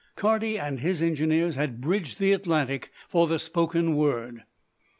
Carty 0.15 0.57
and 0.57 0.79
his 0.79 0.99
engineers 1.03 1.53
had 1.53 1.79
bridged 1.79 2.17
the 2.17 2.33
Atlantic 2.33 2.91
for 3.07 3.27
the 3.27 3.37
spoken 3.37 3.95
word. 3.95 4.41